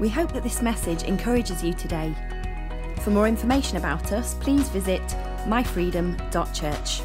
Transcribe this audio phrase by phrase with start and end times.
[0.00, 2.14] We hope that this message encourages you today.
[3.02, 5.02] For more information about us, please visit
[5.46, 7.02] myfreedom.church.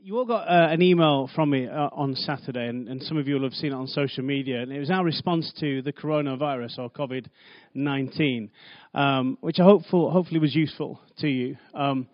[0.00, 3.26] You all got uh, an email from me uh, on Saturday, and, and, some of
[3.26, 4.62] you will have seen it on social media.
[4.62, 7.26] And it was our response to the coronavirus or COVID
[7.74, 8.50] 19,
[8.94, 11.56] um, which I hope hopefully was useful to you.
[11.74, 12.06] Um,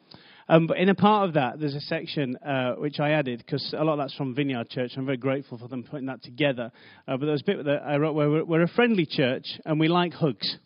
[0.48, 3.74] um, but in a part of that, there's a section uh, which I added because
[3.76, 4.92] a lot of that's from Vineyard Church.
[4.96, 6.70] I'm very grateful for them putting that together.
[7.08, 9.80] Uh, but there's a bit that I wrote where we're, we're, a friendly church and
[9.80, 10.56] we like hugs,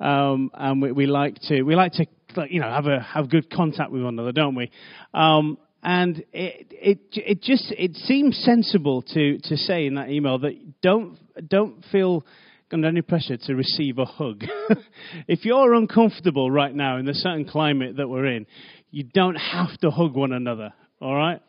[0.00, 2.06] um, and we, we, like to we like to
[2.48, 4.70] you know have a have good contact with one another, don't we?
[5.12, 10.38] Um, and it, it it just it seems sensible to to say in that email
[10.38, 11.18] that don't
[11.48, 12.24] don't feel
[12.74, 14.42] under any pressure to receive a hug.
[15.28, 18.46] if you're uncomfortable right now in the certain climate that we're in,
[18.94, 21.42] you don't have to hug one another, all right?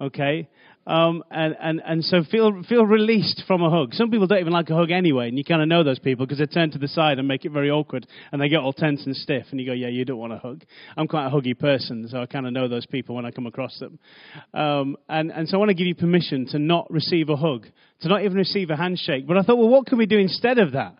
[0.00, 0.48] Okay?
[0.84, 3.94] Um, and, and, and so feel, feel released from a hug.
[3.94, 6.26] Some people don't even like a hug anyway, and you kind of know those people
[6.26, 8.72] because they turn to the side and make it very awkward, and they get all
[8.72, 10.64] tense and stiff, and you go, yeah, you don't want a hug.
[10.96, 13.46] I'm quite a huggy person, so I kind of know those people when I come
[13.46, 13.98] across them.
[14.52, 17.66] Um, and, and so I want to give you permission to not receive a hug,
[18.00, 19.26] to not even receive a handshake.
[19.26, 20.96] But I thought, well, what can we do instead of that?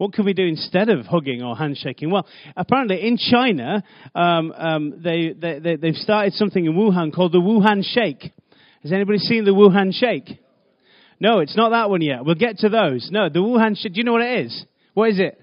[0.00, 2.10] What can we do instead of hugging or handshaking?
[2.10, 3.84] Well, apparently in China,
[4.14, 8.32] um, um, they, they, they, they've started something in Wuhan called the Wuhan Shake.
[8.82, 10.40] Has anybody seen the Wuhan Shake?
[11.20, 12.24] No, it's not that one yet.
[12.24, 13.10] We'll get to those.
[13.12, 14.64] No, the Wuhan Shake, do you know what it is?
[14.94, 15.38] What is it?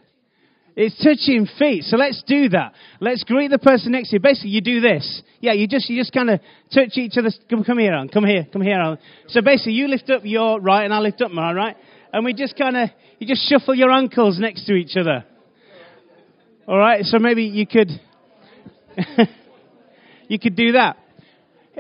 [0.75, 1.83] It's touching feet.
[1.83, 2.73] So let's do that.
[2.99, 4.19] Let's greet the person next to you.
[4.19, 5.21] Basically, you do this.
[5.39, 6.39] Yeah, you just you just kind of
[6.73, 7.29] touch each other.
[7.47, 8.09] Come, come here, on.
[8.09, 8.47] Come here.
[8.51, 8.97] Come here, on.
[9.27, 11.77] So basically, you lift up your right, and I lift up my right,
[12.13, 15.25] and we just kind of you just shuffle your ankles next to each other.
[16.67, 17.89] All right, so maybe you could
[20.27, 20.97] you could do that.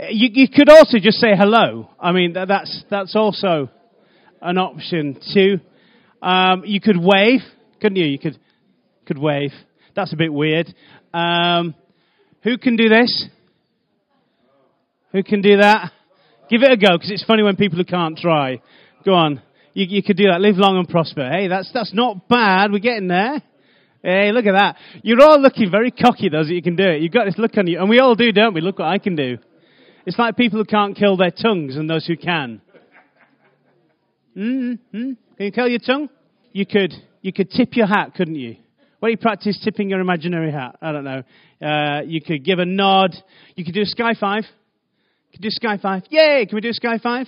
[0.09, 1.89] You, you could also just say hello.
[1.99, 3.69] I mean, that, that's that's also
[4.41, 5.59] an option too.
[6.21, 7.41] Um, you could wave,
[7.81, 8.05] couldn't you?
[8.05, 8.37] You could
[9.05, 9.51] could wave.
[9.95, 10.73] That's a bit weird.
[11.13, 11.73] Um,
[12.43, 13.25] who can do this?
[15.11, 15.91] Who can do that?
[16.49, 18.61] Give it a go because it's funny when people who can't try.
[19.03, 19.41] Go on.
[19.77, 20.41] You, you could do that.
[20.41, 21.29] Live long and prosper.
[21.29, 22.71] Hey, that's, that's not bad.
[22.71, 23.43] We're getting there.
[24.01, 24.77] Hey, look at that.
[25.03, 27.01] You're all looking very cocky, though, that you can do it.
[27.01, 27.79] You've got this look on you.
[27.79, 28.61] And we all do, don't we?
[28.61, 29.37] Look what I can do.
[30.07, 32.59] It's like people who can't kill their tongues and those who can.
[34.35, 34.79] Mm-hmm.
[34.91, 36.09] Can you kill your tongue?
[36.53, 38.55] You could, you could tip your hat, couldn't you?
[38.99, 40.77] What do you practice tipping your imaginary hat?
[40.81, 41.21] I don't know.
[41.61, 43.15] Uh, you could give a nod.
[43.55, 44.41] You could do a sky five.
[44.41, 46.01] You could do sky five.
[46.09, 46.47] Yay!
[46.47, 47.27] Can we do a sky five?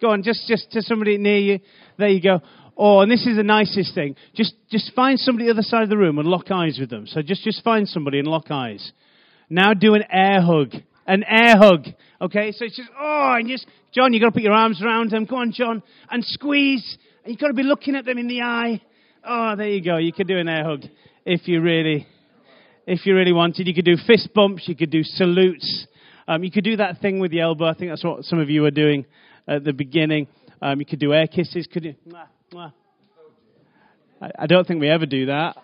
[0.00, 1.60] Go on, just, just to somebody near you.
[1.98, 2.40] There you go.
[2.76, 5.90] Or, and this is the nicest thing, just, just find somebody the other side of
[5.90, 7.06] the room and lock eyes with them.
[7.06, 8.92] So just, just find somebody and lock eyes.
[9.50, 10.72] Now do an air hug.
[11.06, 11.86] An air hug.
[12.22, 15.10] Okay, so it's just, oh, and just, John, you've got to put your arms around
[15.10, 15.26] them.
[15.26, 15.82] Go on, John.
[16.08, 16.96] And squeeze.
[17.24, 18.80] And you've got to be looking at them in the eye.
[19.24, 19.98] Oh, there you go.
[19.98, 20.84] You could do an air hug
[21.26, 22.06] if you really,
[22.86, 23.66] if you really wanted.
[23.66, 24.68] You could do fist bumps.
[24.68, 25.86] You could do salutes.
[26.28, 27.66] Um, you could do that thing with the elbow.
[27.66, 29.04] I think that's what some of you are doing
[29.46, 30.28] at the beginning.
[30.62, 31.94] Um, you could do air kisses, could you?
[32.08, 32.72] Mwah, mwah.
[34.20, 35.56] I, I, don't think we ever do that,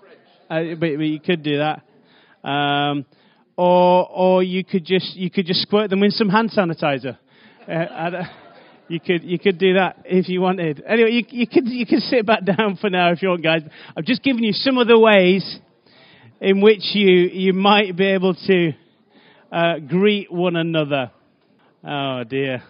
[0.48, 1.82] uh, but, but, you could do that.
[2.48, 3.04] Um,
[3.56, 7.19] or or you could just you could just squirt them with some hand sanitizer.
[7.69, 8.25] Uh,
[8.88, 10.82] you could you could do that if you wanted.
[10.86, 13.62] Anyway, you, you could you could sit back down for now if you want, guys.
[13.97, 15.59] I've just given you some of the ways
[16.41, 18.72] in which you you might be able to
[19.50, 21.10] uh, greet one another.
[21.84, 22.62] Oh dear.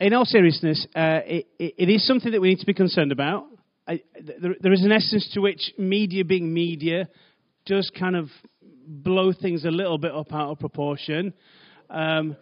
[0.00, 3.46] In all seriousness, uh, it, it is something that we need to be concerned about.
[3.86, 4.00] I,
[4.40, 7.08] there, there is an essence to which media, being media,
[7.66, 8.28] does kind of
[8.86, 11.32] blow things a little bit up out of proportion.
[11.90, 12.36] Um,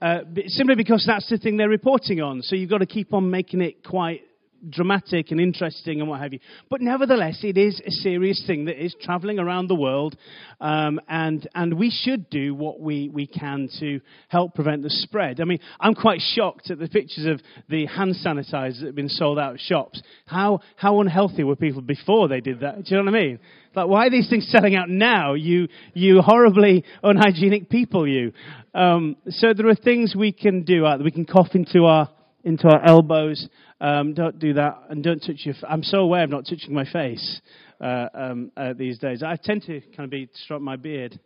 [0.00, 2.42] uh, simply because that's the thing they're reporting on.
[2.42, 4.22] So you've got to keep on making it quite
[4.70, 6.40] dramatic and interesting and what have you.
[6.70, 10.16] But nevertheless, it is a serious thing that is traveling around the world,
[10.60, 15.40] um, and and we should do what we, we can to help prevent the spread.
[15.40, 19.08] I mean, I'm quite shocked at the pictures of the hand sanitizers that have been
[19.08, 20.02] sold out of shops.
[20.26, 22.84] How how unhealthy were people before they did that?
[22.84, 23.38] Do you know what I mean?
[23.74, 25.34] Like, why are these things selling out now?
[25.34, 28.32] You you horribly unhygienic people, you.
[28.74, 30.86] Um, so there are things we can do.
[30.86, 32.08] Uh, we can cough into our
[32.46, 33.48] into our elbows.
[33.80, 35.54] Um, don't do that, and don't touch your.
[35.54, 37.40] F- I'm so aware of not touching my face
[37.80, 39.22] uh, um, uh, these days.
[39.22, 41.20] I tend to kind of be stroke my beard.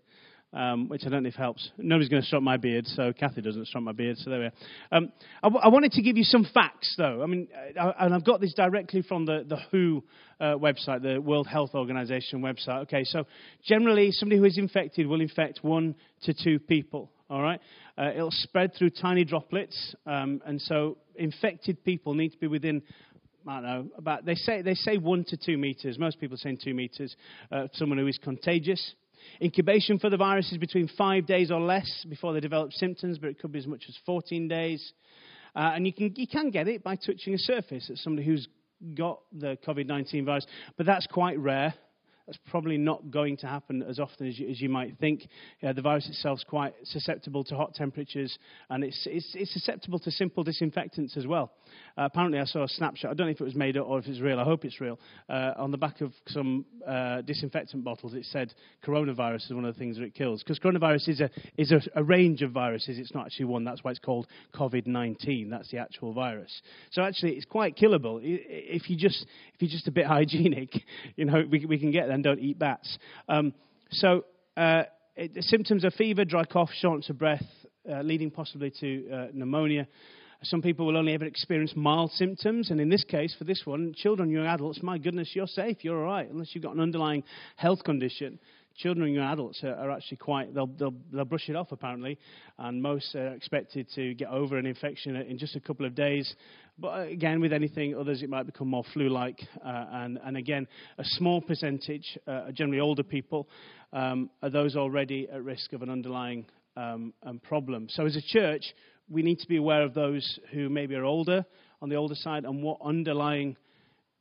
[0.53, 1.71] Um, which I don't know if helps.
[1.79, 4.45] Nobody's going to stroke my beard, so Kathy doesn't stroke my beard, so there we
[4.47, 4.53] are.
[4.91, 5.13] Um,
[5.45, 7.23] I, w- I wanted to give you some facts, though.
[7.23, 7.47] I mean,
[7.81, 10.03] I, and I've got this directly from the, the WHO
[10.41, 12.83] uh, website, the World Health Organization website.
[12.83, 13.29] Okay, so
[13.65, 15.95] generally, somebody who is infected will infect one
[16.25, 17.13] to two people.
[17.31, 17.61] All right,
[17.97, 22.83] uh, it'll spread through tiny droplets, um, and so infected people need to be within
[23.47, 25.99] I don't know, about, they say, they say one to two meters.
[25.99, 27.17] Most people are saying two meters.
[27.51, 28.95] Uh, someone who is contagious.
[29.41, 33.31] Incubation for the virus is between five days or less before they develop symptoms, but
[33.31, 34.93] it could be as much as 14 days.
[35.55, 38.47] Uh, and you can, you can get it by touching a surface at somebody who's
[38.95, 40.47] got the COVID 19 virus,
[40.77, 41.75] but that's quite rare.
[42.31, 45.27] That's probably not going to happen as often as you, as you might think.
[45.61, 48.39] Yeah, the virus itself is quite susceptible to hot temperatures,
[48.69, 51.51] and it's, it's, it's susceptible to simple disinfectants as well.
[51.99, 53.11] Uh, apparently, I saw a snapshot.
[53.11, 54.39] I don't know if it was made up or if it's real.
[54.39, 55.01] I hope it's real.
[55.29, 58.55] Uh, on the back of some uh, disinfectant bottles, it said
[58.87, 60.41] coronavirus is one of the things that it kills.
[60.45, 62.97] Because coronavirus is, a, is a, a range of viruses.
[62.97, 63.65] It's not actually one.
[63.65, 65.51] That's why it's called COVID-19.
[65.51, 66.63] That's the actual virus.
[66.93, 70.71] So actually, it's quite killable if you just if you're just a bit hygienic.
[71.17, 72.99] You know, we, we can get there and don't eat bats.
[73.29, 73.55] Um,
[73.91, 74.25] so
[74.57, 74.83] uh,
[75.17, 77.45] it, the symptoms are fever, dry cough, shortness of breath,
[77.91, 79.89] uh, leading possibly to uh, pneumonia.
[80.43, 83.93] Some people will only ever experience mild symptoms, and in this case, for this one,
[83.95, 87.23] children, young adults, my goodness, you're safe, you're all right, unless you've got an underlying
[87.57, 88.39] health condition.
[88.77, 92.19] Children and young adults are, are actually quite, they'll, they'll, they'll, brush it off apparently,
[92.59, 96.35] and most are expected to get over an infection in just a couple of days.
[96.81, 99.39] But again, with anything, others it might become more flu like.
[99.63, 100.67] Uh, and, and again,
[100.97, 103.49] a small percentage, uh, generally older people,
[103.93, 106.47] um, are those already at risk of an underlying
[106.79, 107.89] um, um, problem.
[107.91, 108.65] So as a church,
[109.11, 111.45] we need to be aware of those who maybe are older,
[111.83, 113.59] on the older side, and what underlying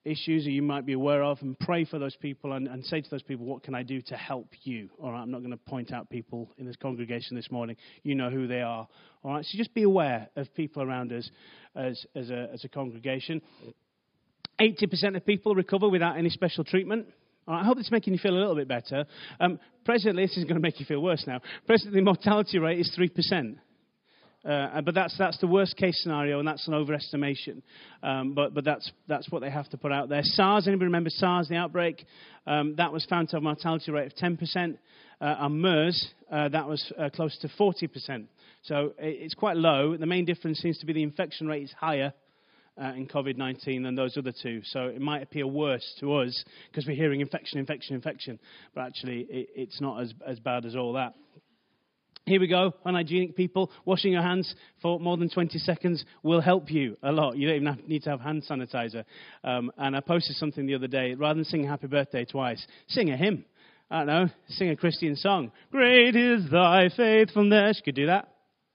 [0.06, 3.02] issues that you might be aware of, and pray for those people and, and say
[3.02, 4.90] to those people, What can I do to help you?
[5.02, 7.76] All right, I'm not going to point out people in this congregation this morning.
[8.04, 8.88] You know who they are.
[9.24, 11.30] All right, so just be aware of people around us
[11.76, 13.42] as, as, a, as a congregation.
[14.60, 17.08] 80% of people recover without any special treatment.
[17.48, 19.06] I hope it's making you feel a little bit better.
[19.40, 21.42] Um, presently, this is going to make you feel worse now.
[21.66, 23.56] Presently, mortality rate is 3%.
[24.46, 27.62] Uh, but that's, that's the worst case scenario, and that's an overestimation.
[28.02, 30.22] Um, but but that's, that's what they have to put out there.
[30.24, 32.06] SARS, anybody remember SARS, the outbreak?
[32.48, 34.78] Um, that was found to have a mortality rate of 10%.
[35.22, 38.26] Uh, and MERS, uh, that was uh, close to 40%.
[38.64, 39.98] So it's quite low.
[39.98, 42.14] The main difference seems to be the infection rate is higher
[42.82, 44.62] uh, in COVID 19 than those other two.
[44.64, 48.40] So it might appear worse to us because we're hearing infection, infection, infection.
[48.74, 51.14] But actually, it, it's not as, as bad as all that.
[52.30, 52.76] Here we go.
[52.86, 54.54] Unhygienic people, washing your hands
[54.84, 57.36] for more than 20 seconds will help you a lot.
[57.36, 59.04] You don't even have, need to have hand sanitizer.
[59.44, 61.16] Um, and I posted something the other day.
[61.16, 63.46] Rather than sing happy birthday twice, sing a hymn.
[63.90, 65.52] I don't know, sing a Christian song.
[65.72, 67.78] Great is thy faithfulness.
[67.78, 68.32] You could do that.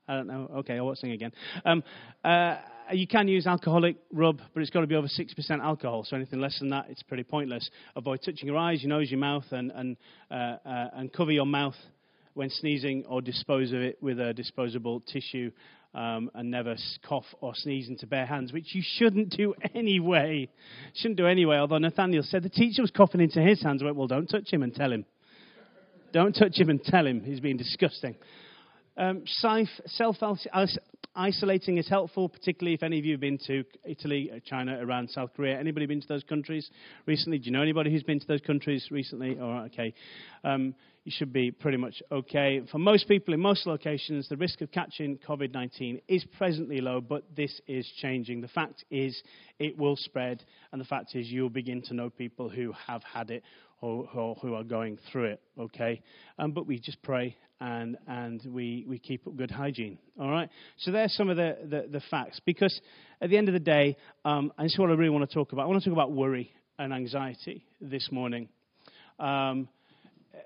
[0.08, 0.50] I don't know.
[0.56, 1.30] Okay, I won't sing again.
[1.64, 1.84] Um,
[2.24, 2.56] uh,
[2.90, 6.02] you can use alcoholic rub, but it's got to be over 6% alcohol.
[6.02, 7.70] So anything less than that, it's pretty pointless.
[7.94, 9.96] Avoid touching your eyes, your nose, your mouth, and, and,
[10.28, 11.76] uh, uh, and cover your mouth
[12.34, 15.50] when sneezing or dispose of it with a disposable tissue
[15.94, 16.76] um, and never
[17.06, 20.48] cough or sneeze into bare hands, which you shouldn't do anyway.
[20.94, 23.82] Shouldn't do anyway, although Nathaniel said the teacher was coughing into his hands.
[23.82, 25.04] I went, well, don't touch him and tell him.
[26.12, 27.22] Don't touch him and tell him.
[27.24, 28.14] He's being disgusting.
[28.96, 30.16] Um, self
[31.16, 35.08] isolating is helpful, particularly if any of you have been to Italy, uh, China, Iran,
[35.08, 35.58] South Korea.
[35.58, 36.68] Anybody been to those countries
[37.06, 37.38] recently?
[37.38, 39.34] Do you know anybody who's been to those countries recently?
[39.34, 39.94] Right, okay.
[40.44, 42.62] Um, you should be pretty much okay.
[42.72, 47.00] For most people in most locations, the risk of catching COVID 19 is presently low,
[47.00, 48.40] but this is changing.
[48.40, 49.22] The fact is,
[49.58, 53.30] it will spread, and the fact is, you'll begin to know people who have had
[53.30, 53.42] it
[53.82, 56.00] or, or who are going through it, okay?
[56.38, 60.48] Um, but we just pray and, and we, we keep up good hygiene, all right?
[60.78, 62.80] So there's some of the, the, the facts, because
[63.20, 65.34] at the end of the day, um, and this is what I really want to
[65.34, 65.64] talk about.
[65.64, 68.48] I want to talk about worry and anxiety this morning.
[69.18, 69.68] Um,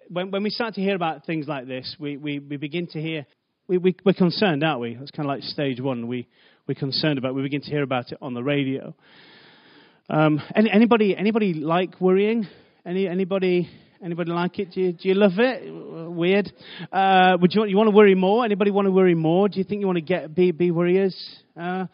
[0.08, 3.00] when, when we start to hear about things like this, we, we, we begin to
[3.00, 3.26] hear,
[3.66, 4.94] we, we, we're concerned, aren't we?
[4.94, 6.08] That's kind of like stage one.
[6.08, 6.26] We,
[6.66, 8.94] we're concerned about We begin to hear about it on the radio.
[10.10, 12.46] Um, any, anybody, anybody like worrying?
[12.84, 13.68] Any, anybody,
[14.02, 14.72] anybody like it?
[14.72, 15.62] Do you, do you love it?
[16.10, 16.50] Weird.
[16.90, 18.44] Uh, would you, you want to worry more?
[18.44, 19.48] Anybody want to worry more?
[19.48, 21.14] Do you think you want to get be, be worriers?
[21.58, 21.86] Uh,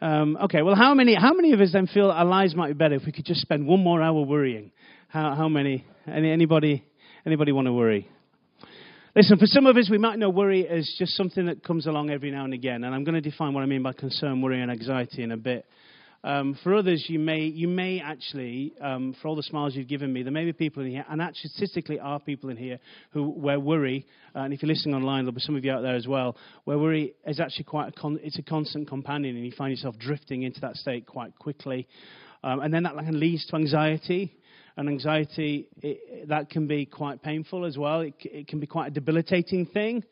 [0.00, 2.74] um, okay, well, how many, how many of us then feel our lives might be
[2.74, 4.72] better if we could just spend one more hour worrying?
[5.08, 5.84] How, how many?
[6.06, 6.84] Any, anybody?
[7.26, 8.08] Anybody want to worry?
[9.14, 12.08] Listen, for some of us, we might know worry as just something that comes along
[12.08, 14.62] every now and again, and I'm going to define what I mean by concern, worry,
[14.62, 15.66] and anxiety in a bit.
[16.24, 20.10] Um, for others, you may, you may actually, um, for all the smiles you've given
[20.10, 22.78] me, there may be people in here, and actually statistically are people in here
[23.10, 25.82] who where worry, uh, and if you're listening online, there'll be some of you out
[25.82, 29.44] there as well, where worry is actually quite a con- it's a constant companion, and
[29.44, 31.86] you find yourself drifting into that state quite quickly,
[32.44, 34.32] um, and then that can lead to anxiety
[34.80, 38.00] and anxiety, it, that can be quite painful as well.
[38.00, 40.02] It, it, can be quite a debilitating thing.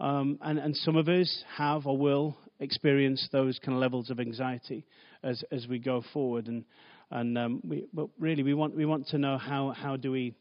[0.00, 4.18] Um, and, and some of us have or will experience those kind of levels of
[4.18, 4.86] anxiety
[5.22, 6.46] as, as we go forward.
[6.46, 6.64] And,
[7.10, 10.32] and um, we, but really, we want, we want to know how, how, do we,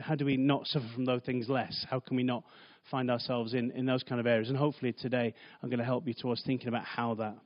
[0.00, 1.86] how do we not suffer from those things less?
[1.88, 2.42] How can we not
[2.90, 4.48] find ourselves in, in those kind of areas?
[4.48, 5.32] And hopefully today,
[5.62, 7.36] I'm going to help you towards thinking about how that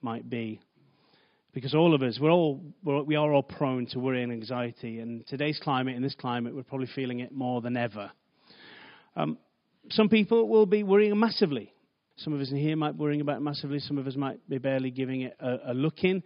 [0.00, 0.58] might be.
[1.54, 4.98] Because all of us, we're all, we're, we are all prone to worry and anxiety.
[4.98, 8.10] And today's climate, in this climate, we're probably feeling it more than ever.
[9.14, 9.38] Um,
[9.90, 11.72] some people will be worrying massively.
[12.16, 13.78] Some of us in here might be worrying about it massively.
[13.78, 16.24] Some of us might be barely giving it a, a look in.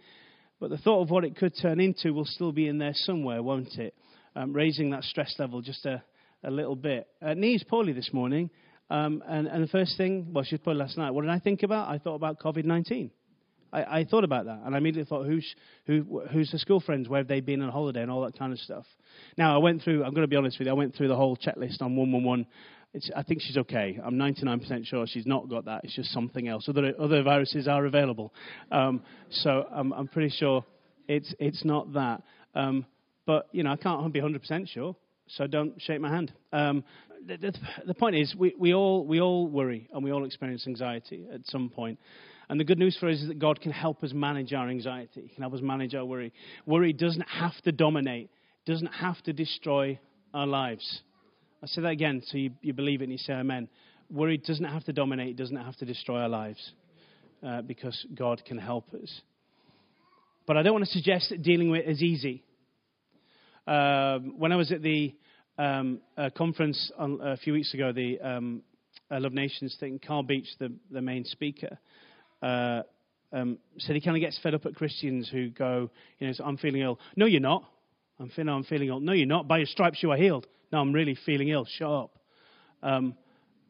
[0.59, 3.43] But the thought of what it could turn into will still be in there somewhere,
[3.43, 3.93] won't it?
[4.35, 6.01] Um, raising that stress level just a,
[6.43, 7.07] a little bit.
[7.21, 8.49] Uh, Nee's poorly this morning.
[8.89, 11.11] Um, and, and, the first thing, well, she was poorly last night.
[11.11, 11.87] What did I think about?
[11.87, 13.11] I thought about COVID 19.
[13.71, 17.07] I, I, thought about that, and I immediately thought, who's, who, who's the school friends?
[17.07, 18.85] Where have they been on holiday and all that kind of stuff?
[19.37, 21.15] Now, I went through, I'm going to be honest with you, I went through the
[21.15, 22.47] whole checklist on 111
[23.15, 23.99] I think she's okay.
[24.03, 25.81] I'm 99% sure she's not got that.
[25.83, 26.67] It's just something else.
[26.67, 28.33] Other, other viruses are available.
[28.71, 30.65] Um, so I'm, I'm, pretty sure
[31.07, 32.23] it's, it's not that.
[32.55, 32.85] Um,
[33.27, 34.95] but, you know, I can't be 100% sure,
[35.27, 36.33] so don't shake my hand.
[36.51, 36.83] Um,
[37.27, 37.53] the, the,
[37.85, 41.41] the, point is, we, we, all, we all worry and we all experience anxiety at
[41.45, 41.99] some point.
[42.49, 45.21] And the good news for us is that God can help us manage our anxiety.
[45.21, 46.33] He can help us manage our worry.
[46.65, 48.31] Worry doesn't have to dominate,
[48.65, 49.99] doesn't have to destroy
[50.33, 51.01] our lives.
[51.61, 53.69] I say that again so you, you believe it and you say amen.
[54.09, 56.71] Worry doesn't have to dominate, doesn't have to destroy our lives
[57.45, 59.21] uh, because God can help us.
[60.47, 62.43] But I don't want to suggest that dealing with it is easy.
[63.67, 65.13] Um, when I was at the
[65.59, 68.63] um, uh, conference on, a few weeks ago, the um,
[69.11, 71.77] Love Nations thing, Carl Beech, the, the main speaker,
[72.41, 72.81] uh,
[73.31, 76.57] um, said he kind of gets fed up at Christians who go, you know, I'm
[76.57, 76.99] feeling ill.
[77.15, 77.63] No, you're not.
[78.19, 78.99] I'm feeling, I'm feeling ill.
[78.99, 79.47] No, you're not.
[79.47, 80.47] By your stripes you are healed.
[80.71, 81.65] No, I'm really feeling ill.
[81.77, 82.11] Shut up.
[82.81, 83.15] Um,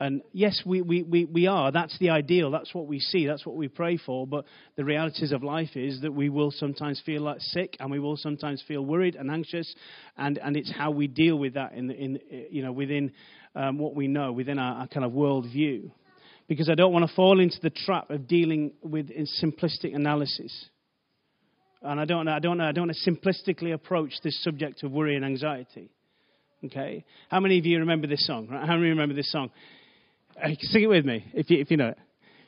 [0.01, 1.73] and yes, we, we, we, we are.
[1.73, 2.51] That's the ideal.
[2.51, 3.27] That's what we see.
[3.27, 4.25] That's what we pray for.
[4.25, 4.45] But
[4.77, 8.15] the realities of life is that we will sometimes feel like sick and we will
[8.15, 9.73] sometimes feel worried and anxious.
[10.17, 13.11] And, and it's how we deal with that in, in, you know, within
[13.55, 15.91] um, what we know, within our, our kind of worldview.
[16.49, 19.09] Because I don't want to fall into the trap of dealing with
[19.41, 20.65] simplistic analysis.
[21.81, 25.15] And I don't, I don't, I don't want to simplistically approach this subject of worry
[25.15, 25.89] and anxiety.
[26.65, 27.05] Okay?
[27.29, 28.49] How many of you remember this song?
[28.49, 28.67] Right?
[28.67, 29.51] How many remember this song?
[30.59, 31.97] Sing it with me if you, if you know it.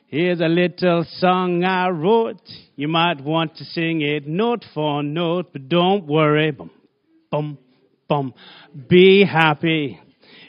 [0.08, 2.42] Here's a little song I wrote.
[2.76, 6.50] You might want to sing it note for note, but don't worry.
[6.50, 6.70] Bum,
[7.30, 7.56] bum,
[8.08, 8.34] bum.
[8.90, 9.98] Be happy.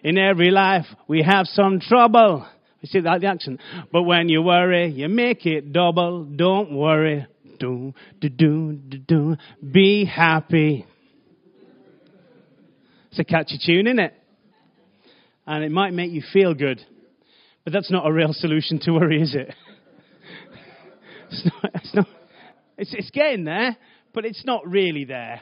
[0.03, 2.45] In every life, we have some trouble.
[2.83, 3.61] You see that the accent?
[3.93, 6.25] But when you worry, you make it double.
[6.25, 7.25] Don't worry.
[7.57, 9.35] Do, do, do, do, do.
[9.71, 10.85] Be happy.
[13.09, 14.13] It's a catchy tune, isn't it?
[15.47, 16.81] And it might make you feel good.
[17.63, 19.53] But that's not a real solution to worry, is it?
[21.31, 22.07] it's, not, it's, not,
[22.77, 23.77] it's, it's getting there,
[24.13, 25.39] but it's not really there.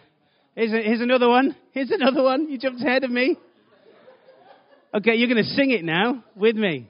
[0.53, 1.55] Here's, a, here's another one.
[1.71, 2.49] Here's another one.
[2.49, 3.35] You jumped ahead of me.
[4.93, 6.87] Okay, you're going to sing it now with me.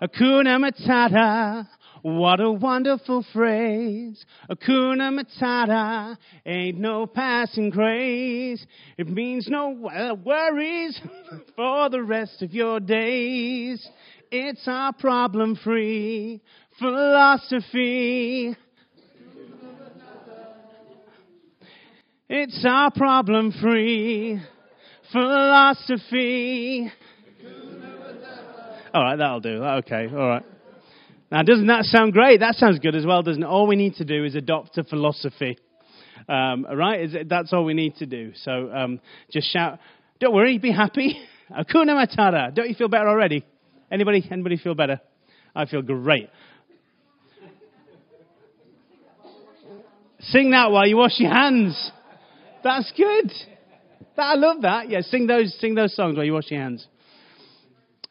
[0.00, 1.66] Hakuna Matata,
[2.02, 4.22] what a wonderful phrase.
[4.50, 8.66] Hakuna Matata ain't no passing craze.
[8.98, 11.00] It means no uh, worries
[11.56, 13.88] for the rest of your days.
[14.30, 16.42] It's our problem free
[16.78, 18.54] philosophy.
[22.28, 24.42] It's our problem free
[25.10, 26.92] philosophy.
[28.96, 29.62] All right, that'll do.
[29.62, 30.42] Okay, all right.
[31.30, 32.40] Now, doesn't that sound great?
[32.40, 33.46] That sounds good as well, doesn't it?
[33.46, 35.58] All we need to do is adopt a philosophy.
[36.26, 37.28] Um, right?
[37.28, 38.32] That's all we need to do.
[38.36, 39.00] So um,
[39.30, 39.80] just shout,
[40.18, 41.14] don't worry, be happy.
[41.50, 42.54] Hakuna Matata.
[42.54, 43.44] Don't you feel better already?
[43.92, 44.26] Anybody?
[44.32, 44.98] Anybody feel better?
[45.54, 46.30] I feel great.
[50.20, 51.90] Sing that while you wash your hands.
[52.64, 53.30] That's good.
[54.16, 54.88] I love that.
[54.88, 56.86] Yeah, sing those, sing those songs while you wash your hands.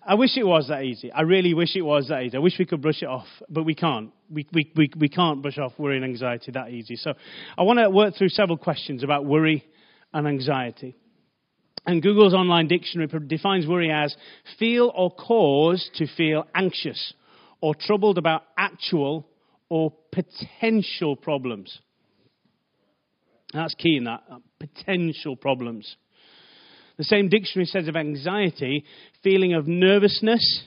[0.07, 1.11] I wish it was that easy.
[1.11, 2.37] I really wish it was that easy.
[2.37, 4.11] I wish we could brush it off, but we can't.
[4.29, 6.95] We, we, we, we can't brush off worry and anxiety that easy.
[6.95, 7.13] So
[7.57, 9.65] I want to work through several questions about worry
[10.13, 10.95] and anxiety.
[11.87, 14.15] And Google's online dictionary defines worry as
[14.59, 17.13] feel or cause to feel anxious
[17.59, 19.27] or troubled about actual
[19.69, 21.79] or potential problems.
[23.53, 25.95] That's key in that, uh, potential problems.
[26.97, 28.85] The same dictionary says of anxiety,
[29.23, 30.63] feeling of nervousness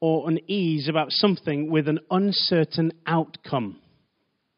[0.00, 3.78] or unease about something with an uncertain outcome.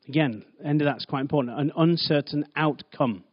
[0.08, 1.58] Again, end of that's quite important.
[1.58, 3.25] An uncertain outcome.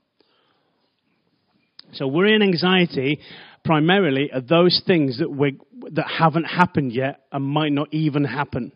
[1.93, 3.19] So worry and anxiety
[3.63, 5.57] primarily are those things that, we
[5.91, 8.71] that haven't happened yet and might not even happen.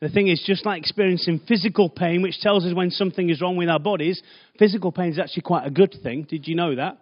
[0.00, 3.56] The thing is, just like experiencing physical pain, which tells us when something is wrong
[3.56, 4.22] with our bodies,
[4.58, 6.22] physical pain is actually quite a good thing.
[6.22, 6.98] Did you know that?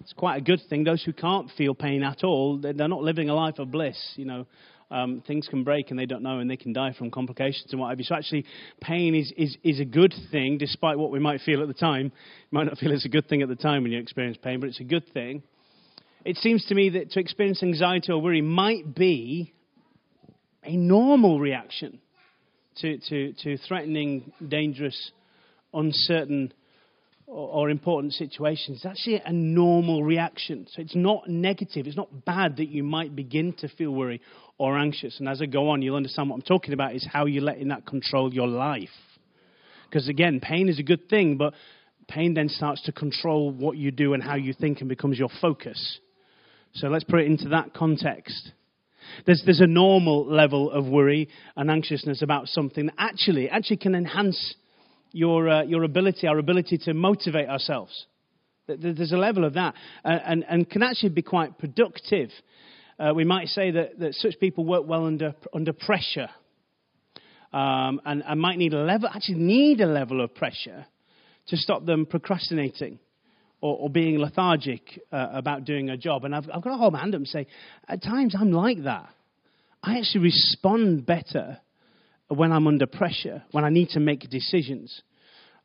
[0.00, 0.82] It's quite a good thing.
[0.82, 3.96] Those who can't feel pain at all, they're not living a life of bliss.
[4.16, 4.46] You know,
[4.90, 7.80] um, things can break and they don't know and they can die from complications and
[7.80, 8.02] whatever.
[8.02, 8.44] So actually,
[8.80, 12.06] pain is, is, is a good thing, despite what we might feel at the time.
[12.06, 14.58] You might not feel it's a good thing at the time when you experience pain,
[14.58, 15.44] but it's a good thing.
[16.24, 19.52] It seems to me that to experience anxiety or worry might be
[20.64, 22.00] a normal reaction
[22.76, 25.12] to, to, to threatening, dangerous,
[25.72, 26.52] uncertain,
[27.26, 30.66] or, important situations, it's actually a normal reaction.
[30.70, 31.86] So it's not negative.
[31.86, 34.20] It's not bad that you might begin to feel worry
[34.58, 35.18] or anxious.
[35.18, 37.68] And as I go on, you'll understand what I'm talking about is how you're letting
[37.68, 38.90] that control your life.
[39.88, 41.54] Because again, pain is a good thing, but
[42.08, 45.30] pain then starts to control what you do and how you think and becomes your
[45.40, 46.00] focus.
[46.74, 48.52] So let's put it into that context.
[49.26, 53.94] There's, there's a normal level of worry and anxiousness about something that actually, actually can
[53.94, 54.54] enhance
[55.12, 58.06] your, uh, your ability, our ability to motivate ourselves.
[58.66, 62.30] There's a level of that uh, and, and can actually be quite productive.
[62.98, 66.28] Uh, we might say that, that such people work well under, under pressure
[67.52, 70.86] um, and, and might need a level, actually need a level of pressure
[71.48, 72.98] to stop them procrastinating
[73.62, 76.24] or, or being lethargic uh, about doing a job.
[76.24, 77.46] And I've, I've got to hold my hand up and say,
[77.88, 79.08] at times I'm like that.
[79.82, 81.58] I actually respond better
[82.28, 85.02] when I'm under pressure, when I need to make decisions.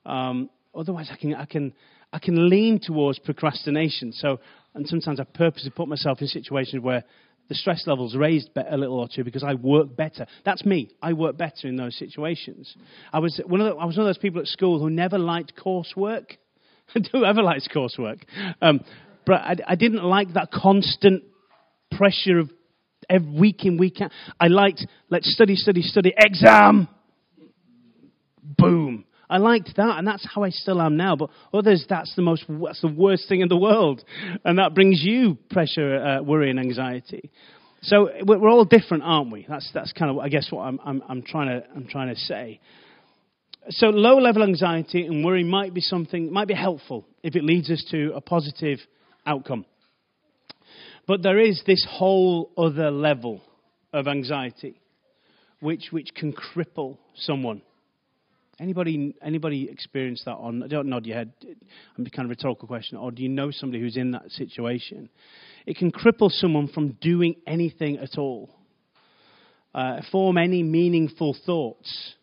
[0.05, 1.73] Um, otherwise, I can, I, can,
[2.13, 4.13] I can lean towards procrastination.
[4.13, 4.39] So,
[4.73, 7.03] and sometimes I purposely put myself in situations where
[7.49, 10.27] the stress level's raised a little or two because I work better.
[10.45, 10.91] That's me.
[11.01, 12.75] I work better in those situations.
[13.11, 15.17] I was one of, the, I was one of those people at school who never
[15.17, 16.37] liked coursework.
[17.11, 18.21] Whoever likes coursework?
[18.61, 18.81] Um,
[19.25, 21.23] but I, I didn't like that constant
[21.91, 22.49] pressure of
[23.09, 24.11] every week in, week out.
[24.39, 26.87] I liked, let's study, study, study, exam.
[28.41, 29.05] Boom.
[29.29, 31.17] I liked that, and that's how I still am now.
[31.17, 34.03] But others, that's the most, that's the worst thing in the world,
[34.45, 37.29] and that brings you pressure, uh, worry, and anxiety.
[37.81, 39.45] So we're all different, aren't we?
[39.47, 42.19] That's that's kind of, I guess, what I'm, I'm, I'm trying to I'm trying to
[42.19, 42.59] say.
[43.69, 47.69] So low level anxiety and worry might be something might be helpful if it leads
[47.69, 48.79] us to a positive
[49.25, 49.65] outcome.
[51.05, 53.41] But there is this whole other level
[53.93, 54.79] of anxiety
[55.59, 57.61] which, which can cripple someone.
[58.59, 61.31] Anybody, anybody experience that on, don't nod your head,
[61.97, 65.09] I'm kind of rhetorical question, or do you know somebody who's in that situation?
[65.65, 68.49] It can cripple someone from doing anything at all,
[69.75, 72.15] uh, form any meaningful thoughts,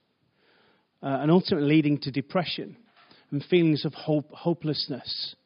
[1.05, 2.77] uh, and ultimately leading to depression
[3.31, 5.37] and feelings of hope, hopelessness.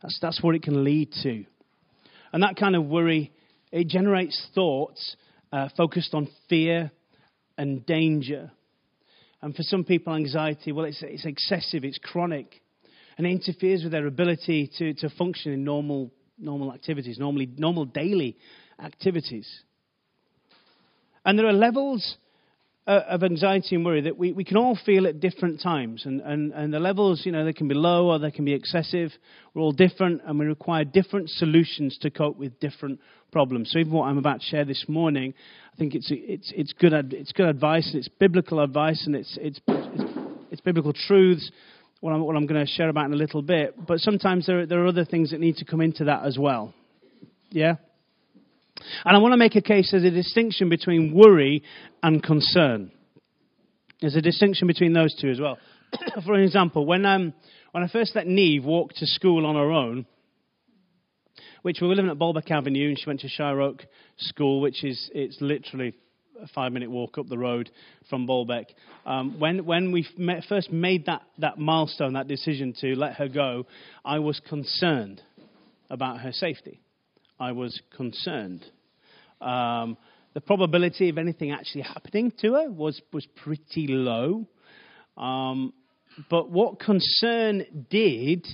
[0.00, 1.44] That's, that's what it can lead to.
[2.32, 3.32] And that kind of worry,
[3.72, 5.16] it generates thoughts
[5.52, 6.92] uh, focused on fear
[7.58, 8.52] and danger.
[9.42, 12.62] And for some people, anxiety, well, it's, it's excessive, it's chronic,
[13.18, 17.86] and it interferes with their ability to, to function in normal, normal activities, normally, normal
[17.86, 18.36] daily
[18.82, 19.48] activities.
[21.24, 22.16] And there are levels
[22.84, 26.04] Uh, of anxiety and worry that we, we can all feel at different times.
[26.04, 28.54] And, and, and the levels, you know, they can be low or they can be
[28.54, 29.12] excessive.
[29.54, 32.98] We're all different and we require different solutions to cope with different
[33.30, 33.70] problems.
[33.70, 35.32] So even what I'm about to share this morning,
[35.72, 39.38] I think it's, it's, it's, good, it's good advice and it's biblical advice and it's,
[39.40, 40.18] it's, it's,
[40.50, 41.52] it's biblical truths.
[42.00, 43.76] What I'm, what I'm going to share about in a little bit.
[43.86, 46.74] But sometimes there, there are other things that need to come into that as well.
[47.50, 47.76] Yeah?
[49.04, 51.62] And I want to make a case there's a distinction between worry
[52.02, 52.92] and concern.
[54.00, 55.58] There's a distinction between those two as well.
[56.24, 57.34] For example, when, um,
[57.70, 60.06] when I first let Neve walk to school on her own,
[61.62, 63.84] which we were living at Bolbeck Avenue, and she went to Shire Oak
[64.18, 65.94] School, which is it's literally
[66.42, 67.70] a five minute walk up the road
[68.10, 68.66] from Bolbeck.
[69.06, 73.28] Um, when when we met, first made that, that milestone, that decision to let her
[73.28, 73.66] go,
[74.04, 75.22] I was concerned
[75.88, 76.81] about her safety.
[77.42, 78.64] I was concerned.
[79.40, 79.96] Um,
[80.32, 84.46] the probability of anything actually happening to her was, was pretty low.
[85.16, 85.72] Um,
[86.30, 88.46] but what concern did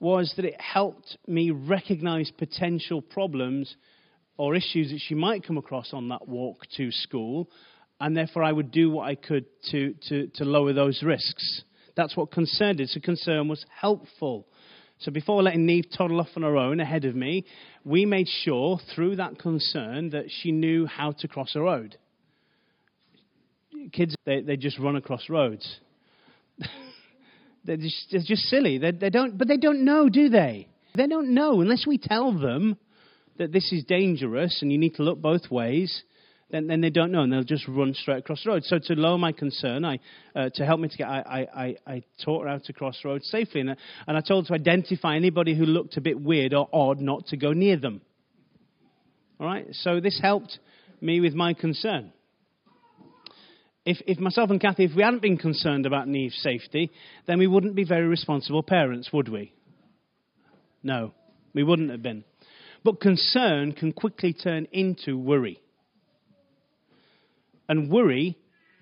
[0.00, 3.76] was that it helped me recognize potential problems
[4.38, 7.50] or issues that she might come across on that walk to school,
[8.00, 11.64] and therefore I would do what I could to, to, to lower those risks.
[11.96, 12.88] That's what concern did.
[12.88, 14.46] So concern was helpful.
[15.02, 17.44] So before letting Neve toddle off on her own ahead of me,
[17.84, 21.96] we made sure through that concern that she knew how to cross a road.
[23.92, 25.80] Kids, they, they just run across roads.
[27.64, 28.78] they're, just, they're just silly.
[28.78, 30.68] They, they don't, but they don't know, do they?
[30.94, 32.78] They don't know unless we tell them
[33.38, 36.02] that this is dangerous and you need to look both ways.
[36.52, 38.64] Then, then they don't know and they'll just run straight across the road.
[38.64, 39.98] So to lower my concern, I,
[40.36, 43.08] uh, to help me to get, I, I, I, taught her how to cross the
[43.08, 43.74] road safely, and,
[44.06, 47.26] and I told her to identify anybody who looked a bit weird or odd, not
[47.28, 48.02] to go near them.
[49.40, 49.66] All right.
[49.72, 50.58] So this helped
[51.00, 52.12] me with my concern.
[53.86, 56.92] If, if myself and Kathy, if we hadn't been concerned about Neve's safety,
[57.26, 59.54] then we wouldn't be very responsible parents, would we?
[60.82, 61.14] No,
[61.54, 62.24] we wouldn't have been.
[62.84, 65.61] But concern can quickly turn into worry.
[67.72, 68.36] And worry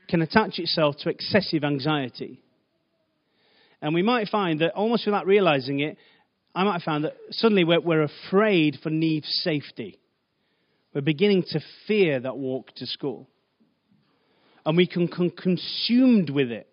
[0.08, 2.42] can attach itself to excessive anxiety.
[3.80, 5.96] And we might find that almost without realizing it,
[6.56, 10.00] I might find that suddenly we're, we're afraid for Neve's safety.
[10.92, 13.28] We're beginning to fear that walk to school.
[14.66, 16.66] And we can become consumed with it.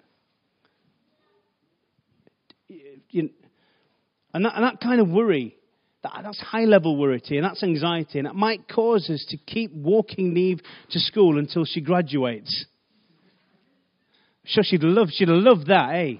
[4.33, 5.55] And that, and that kind of worry,
[6.13, 9.73] that, that's high level worry, and that's anxiety, and it might cause us to keep
[9.73, 10.59] walking Neve
[10.91, 12.65] to school until she graduates.
[14.45, 16.13] Sure she'd love, she'd loved that, eh?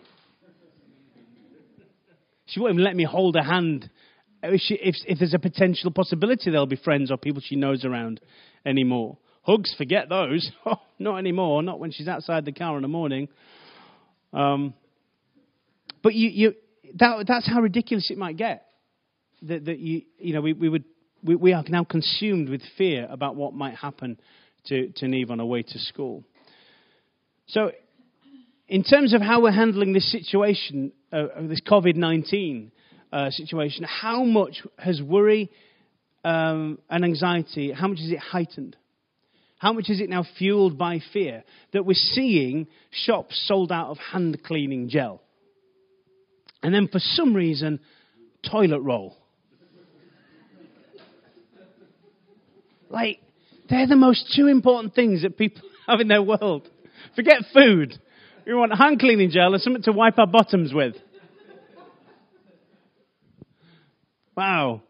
[2.47, 3.89] She won't even let me hold her hand
[4.43, 7.84] if, she, if, if there's a potential possibility there'll be friends or people she knows
[7.84, 8.21] around
[8.65, 9.17] anymore.
[9.41, 10.50] Hugs, forget those.
[10.65, 11.62] Oh, not anymore.
[11.62, 13.30] Not when she's outside the car in the morning.
[14.34, 14.73] Um,
[16.04, 16.54] but you, you,
[16.95, 18.66] that, that's how ridiculous it might get.
[19.43, 20.84] That, that you, you know, we, we, would,
[21.23, 24.19] we, we are now consumed with fear about what might happen
[24.65, 26.23] to, to Neve on her way to school.
[27.47, 27.71] So,
[28.67, 32.71] in terms of how we're handling this situation, uh, this COVID 19
[33.12, 35.50] uh, situation, how much has worry
[36.26, 38.76] um, and anxiety, how much is it heightened?
[39.60, 43.97] How much is it now fueled by fear that we're seeing shops sold out of
[43.97, 45.21] hand cleaning gel?
[46.62, 47.80] And then for some reason,
[48.50, 49.15] toilet roll.
[52.89, 53.19] Like,
[53.69, 56.67] they're the most two important things that people have in their world.
[57.15, 58.00] Forget food.
[58.45, 60.95] We want hand cleaning gel and something to wipe our bottoms with.
[64.36, 64.84] Wow.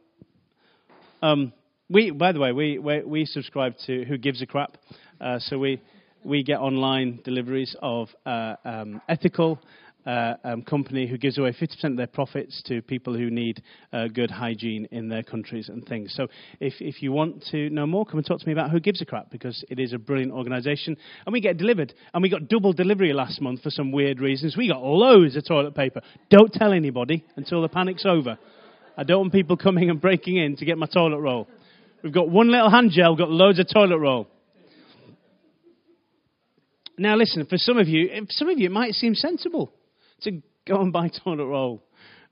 [1.22, 1.54] Um,
[1.90, 4.78] we, by the way, we, we, we, subscribe to Who Gives a Crap.
[5.22, 5.82] Uh, so we,
[6.24, 9.60] we get online deliveries of uh, um, ethical
[10.08, 14.08] uh, um, company who gives away 50% of their profits to people who need uh,
[14.08, 16.13] good hygiene in their countries and things.
[16.15, 16.28] So
[16.62, 19.02] if, if you want to know more, come and talk to me about Who Gives
[19.02, 20.96] a Crap because it is a brilliant organisation.
[21.26, 21.93] And we get delivered.
[22.13, 24.56] And we got double delivery last month for some weird reasons.
[24.56, 26.02] We got loads of toilet paper.
[26.30, 28.39] Don't tell anybody until the panic's over.
[28.96, 31.50] I don't want people coming and breaking in to get my toilet roll.
[32.02, 34.28] We've got one little hand gel, got loads of toilet roll.
[36.98, 39.72] Now, listen, for some of you, some of you, it might seem sensible
[40.21, 41.84] to go and buy toilet roll.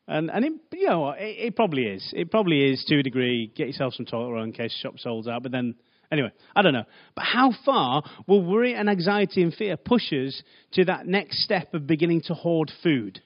[0.08, 2.14] And, and it, you know it, it, probably is.
[2.16, 3.52] It probably is to a degree.
[3.56, 5.42] Get yourself some toilet roll in case shop sold out.
[5.44, 5.76] But then,
[6.12, 6.86] anyway, I don't know.
[7.16, 10.44] But how far will worry and anxiety and fear push us
[10.74, 13.22] to that next step of beginning to hoard food?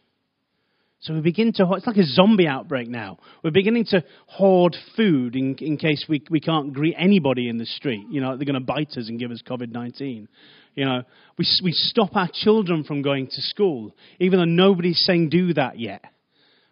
[1.01, 3.19] So we begin to, it's like a zombie outbreak now.
[3.41, 7.65] We're beginning to hoard food in, in case we, we can't greet anybody in the
[7.65, 8.05] street.
[8.09, 10.27] You know, they're going to bite us and give us COVID 19.
[10.75, 11.03] You know,
[11.37, 15.79] we, we stop our children from going to school, even though nobody's saying do that
[15.79, 16.03] yet.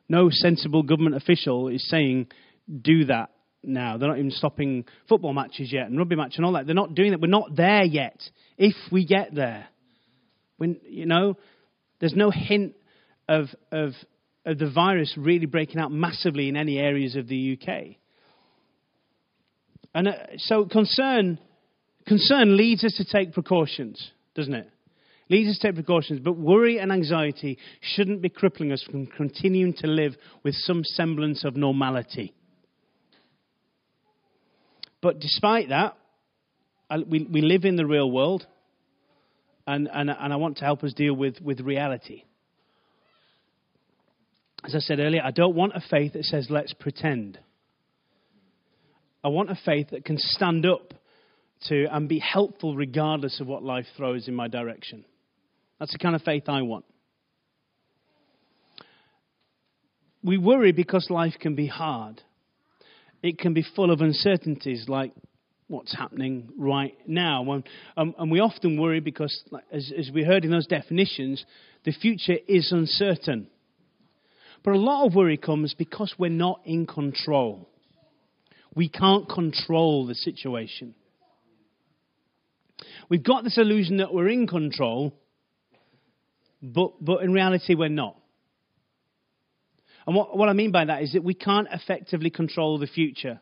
[0.10, 2.28] No sensible government official is saying
[2.82, 3.32] do that
[3.64, 3.98] now.
[3.98, 6.66] They're not even stopping football matches yet and rugby matches and all that.
[6.66, 7.22] They're not doing that.
[7.22, 8.20] We're not there yet.
[8.58, 9.68] If we get there,
[10.58, 11.38] when you know,
[12.00, 12.76] there's no hint
[13.30, 13.94] of of
[14.48, 17.98] of the virus really breaking out massively in any areas of the UK.
[19.94, 21.38] And uh, so concern,
[22.08, 24.70] concern leads us to take precautions, doesn't it?
[25.30, 29.74] Leads us to take precautions, but worry and anxiety shouldn't be crippling us from continuing
[29.74, 32.34] to live with some semblance of normality.
[35.02, 35.98] But despite that,
[37.06, 38.48] we, we live in the real world,
[39.68, 42.24] and, and, and I want to help us deal with, with reality
[44.68, 47.40] as I said earlier, I don't want a faith that says, let's pretend.
[49.24, 50.94] I want a faith that can stand up
[51.70, 55.06] to and be helpful regardless of what life throws in my direction.
[55.80, 56.86] That's the kind of faith I want.
[60.22, 62.22] We worry because life can be hard.
[63.24, 65.14] It can be full of uncertainties like
[65.68, 67.50] what's happening right now.
[67.52, 67.64] And,
[67.96, 71.46] um, and we often worry because, as, as we heard in those definitions,
[71.86, 73.48] the future is uncertain.
[74.64, 77.70] But a lot of worry comes because we're not in control.
[78.76, 80.94] We can't control the situation.
[83.10, 85.14] We've got this illusion that we're in control,
[86.62, 88.18] but, but in reality, we're not.
[90.06, 93.40] And what, what I mean by that is that we can't effectively control the future.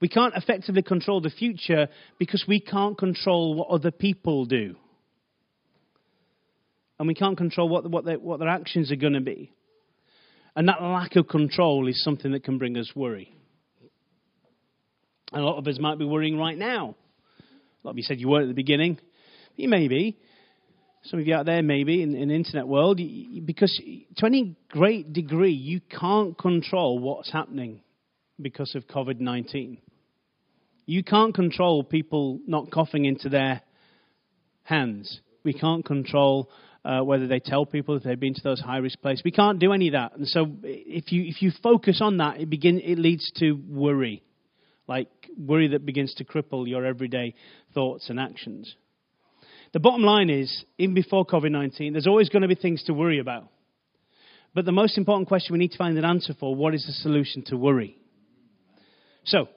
[0.00, 4.76] We can't effectively control the future because we can't control what other people do.
[6.98, 9.52] And we can't control what, what, their, what their actions are going to be.
[10.56, 13.34] And that lack of control is something that can bring us worry.
[15.32, 16.94] And a lot of us might be worrying right now.
[17.40, 18.98] A lot of you said you weren't at the beginning.
[19.56, 20.16] You may be.
[21.04, 22.98] Some of you out there, maybe, in, in the internet world,
[23.44, 23.78] because
[24.16, 27.82] to any great degree, you can't control what's happening
[28.40, 29.78] because of COVID 19.
[30.86, 33.60] You can't control people not coughing into their
[34.62, 35.20] hands.
[35.44, 36.48] We can't control
[36.84, 39.22] uh, whether they tell people if they've been to those high risk places.
[39.24, 40.16] We can't do any of that.
[40.16, 44.22] And so if you, if you focus on that, it, begin, it leads to worry,
[44.86, 47.34] like worry that begins to cripple your everyday
[47.72, 48.74] thoughts and actions.
[49.72, 52.94] The bottom line is, even before COVID 19, there's always going to be things to
[52.94, 53.48] worry about.
[54.54, 56.92] But the most important question we need to find an answer for what is the
[56.92, 57.98] solution to worry?
[59.24, 59.48] So,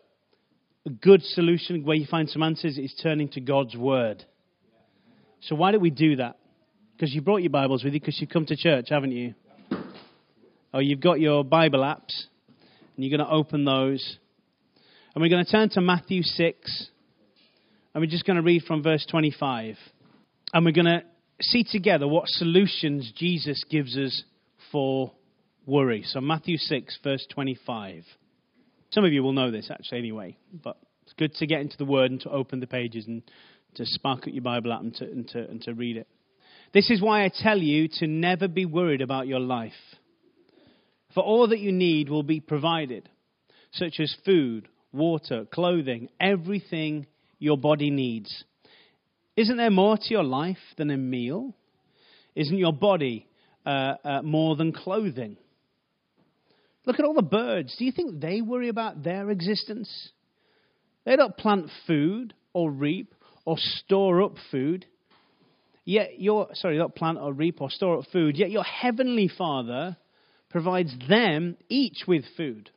[0.88, 4.24] a good solution where you find some answers is turning to God's Word.
[5.42, 6.38] So, why do we do that?
[6.98, 9.36] Because you brought your Bibles with you because you've come to church, haven't you?
[10.74, 12.26] Oh, you've got your Bible apps,
[12.96, 14.18] and you're going to open those.
[15.14, 16.88] And we're going to turn to Matthew 6,
[17.94, 19.76] and we're just going to read from verse 25.
[20.54, 21.04] And we're going to
[21.40, 24.24] see together what solutions Jesus gives us
[24.72, 25.12] for
[25.68, 26.02] worry.
[26.04, 28.06] So, Matthew 6, verse 25.
[28.90, 31.86] Some of you will know this actually anyway, but it's good to get into the
[31.86, 33.22] Word and to open the pages and
[33.76, 36.08] to spark at your Bible app and to, and to, and to read it.
[36.74, 39.72] This is why I tell you to never be worried about your life.
[41.14, 43.10] For all that you need will be provided,
[43.72, 47.08] such as food, water, clothing, everything
[47.40, 48.44] your body needs.
[49.36, 51.56] Isn't there more to your life than a meal?
[52.36, 53.28] Isn't your body
[53.66, 55.38] uh, uh, more than clothing?
[56.86, 57.76] Look at all the birds.
[57.78, 60.12] Do you think they worry about their existence?
[61.06, 63.14] They don't plant food or reap
[63.46, 64.86] or store up food.
[65.88, 68.36] Yet your sorry, not plant or reap or store up food.
[68.36, 69.96] Yet your heavenly Father
[70.50, 72.70] provides them each with food.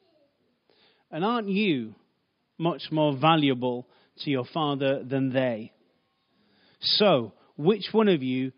[1.10, 1.96] And aren't you
[2.56, 5.72] much more valuable to your Father than they?
[6.80, 8.52] So, which one of you,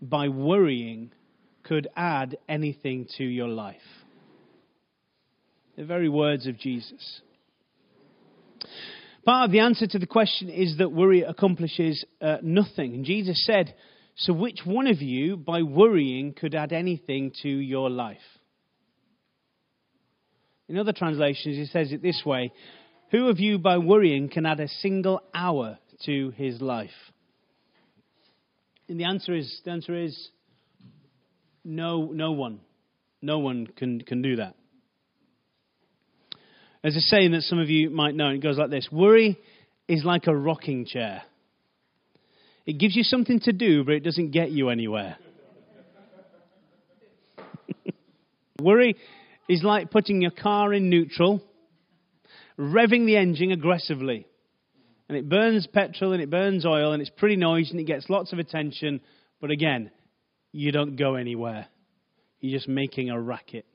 [0.00, 1.10] by worrying,
[1.64, 3.76] could add anything to your life?
[5.76, 7.22] The very words of Jesus.
[9.24, 12.94] Part of the answer to the question is that worry accomplishes uh, nothing.
[12.94, 13.74] And Jesus said,
[14.16, 18.18] So which one of you, by worrying, could add anything to your life?
[20.68, 22.52] In other translations, he says it this way
[23.10, 26.90] Who of you, by worrying, can add a single hour to his life?
[28.88, 30.30] And the answer is, the answer is
[31.62, 32.60] no, no one.
[33.22, 34.56] No one can, can do that.
[36.82, 39.38] There's a saying that some of you might know, and it goes like this Worry
[39.88, 41.22] is like a rocking chair.
[42.66, 45.16] It gives you something to do, but it doesn't get you anywhere.
[48.60, 48.96] Worry
[49.48, 51.42] is like putting your car in neutral,
[52.58, 54.26] revving the engine aggressively.
[55.08, 58.08] And it burns petrol and it burns oil and it's pretty noisy and it gets
[58.08, 59.00] lots of attention.
[59.40, 59.90] But again,
[60.52, 61.66] you don't go anywhere.
[62.38, 63.66] You're just making a racket.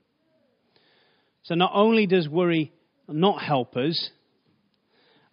[1.44, 2.72] So not only does worry
[3.08, 4.10] not help us,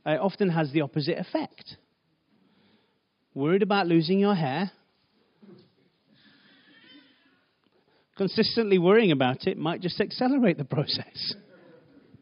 [0.05, 1.77] it often has the opposite effect.
[3.35, 4.71] Worried about losing your hair?
[8.17, 11.35] Consistently worrying about it might just accelerate the process.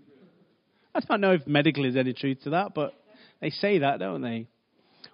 [0.94, 2.94] I don't know if medically there's any truth to that, but
[3.40, 4.46] they say that, don't they?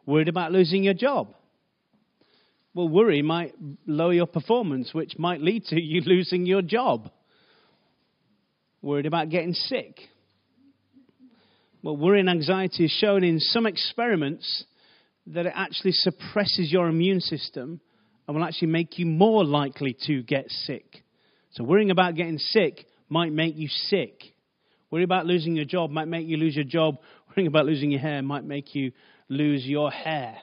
[0.04, 1.28] Worried about losing your job?
[2.74, 3.54] Well, worry might
[3.86, 7.10] lower your performance, which might lead to you losing your job.
[8.82, 9.98] Worried about getting sick?
[11.86, 14.64] Well, worry and anxiety is shown in some experiments
[15.28, 17.80] that it actually suppresses your immune system
[18.26, 21.04] and will actually make you more likely to get sick.
[21.52, 24.20] So, worrying about getting sick might make you sick.
[24.90, 26.96] Worrying about losing your job might make you lose your job.
[27.28, 28.90] Worrying about losing your hair might make you
[29.28, 30.38] lose your hair.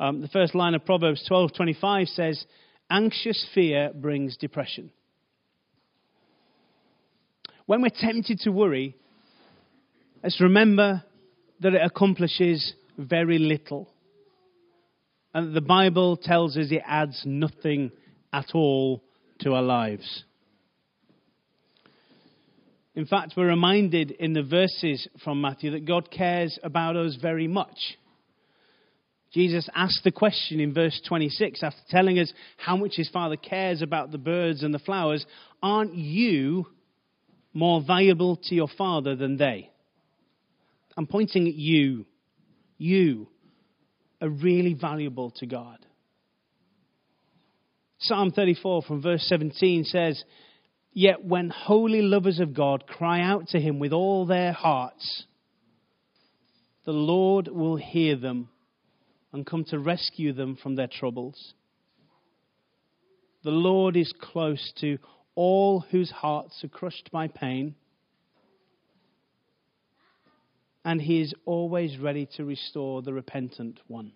[0.00, 2.42] Um, the first line of Proverbs 12:25 says,
[2.90, 4.92] "Anxious fear brings depression."
[7.66, 8.96] When we're tempted to worry,
[10.22, 11.04] Let's remember
[11.60, 13.88] that it accomplishes very little.
[15.32, 17.92] And the Bible tells us it adds nothing
[18.32, 19.04] at all
[19.40, 20.24] to our lives.
[22.96, 27.46] In fact, we're reminded in the verses from Matthew that God cares about us very
[27.46, 27.78] much.
[29.32, 33.82] Jesus asked the question in verse 26 after telling us how much his Father cares
[33.82, 35.24] about the birds and the flowers
[35.62, 36.66] Aren't you
[37.52, 39.70] more valuable to your Father than they?
[40.98, 42.06] I'm pointing at you.
[42.76, 43.28] You
[44.20, 45.78] are really valuable to God.
[48.00, 50.24] Psalm 34 from verse 17 says,
[50.92, 55.22] Yet when holy lovers of God cry out to him with all their hearts,
[56.84, 58.48] the Lord will hear them
[59.32, 61.54] and come to rescue them from their troubles.
[63.44, 64.98] The Lord is close to
[65.36, 67.76] all whose hearts are crushed by pain,
[70.88, 74.10] and he is always ready to restore the repentant one.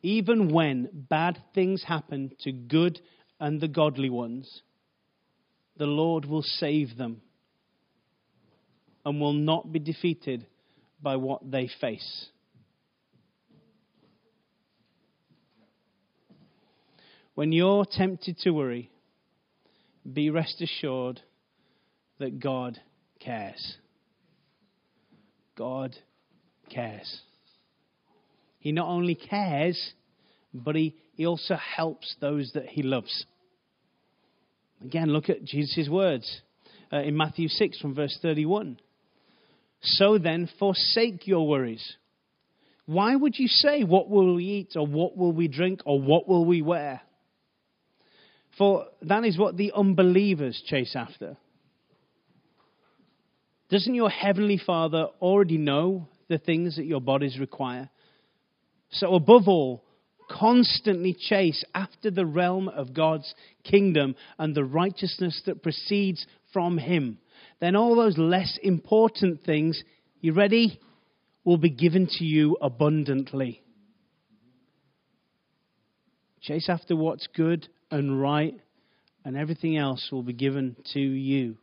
[0.00, 3.00] Even when bad things happen to good
[3.40, 4.62] and the godly ones,
[5.76, 7.20] the Lord will save them
[9.04, 10.46] and will not be defeated
[11.02, 12.26] by what they face.
[17.34, 18.88] When you're tempted to worry,
[20.12, 21.20] be rest assured
[22.20, 22.78] that God
[23.18, 23.78] cares.
[25.60, 25.94] God
[26.70, 27.20] cares.
[28.60, 29.92] He not only cares,
[30.54, 33.26] but he, he also helps those that he loves.
[34.82, 36.40] Again, look at Jesus' words
[36.90, 38.80] uh, in Matthew 6 from verse 31.
[39.82, 41.96] So then, forsake your worries.
[42.86, 46.26] Why would you say, What will we eat, or what will we drink, or what
[46.26, 47.02] will we wear?
[48.56, 51.36] For that is what the unbelievers chase after.
[53.70, 57.88] Doesn't your heavenly Father already know the things that your bodies require?
[58.90, 59.84] So, above all,
[60.28, 67.18] constantly chase after the realm of God's kingdom and the righteousness that proceeds from Him.
[67.60, 69.82] Then all those less important things,
[70.20, 70.80] you ready?
[71.44, 73.62] Will be given to you abundantly.
[76.42, 78.54] Chase after what's good and right,
[79.24, 81.56] and everything else will be given to you.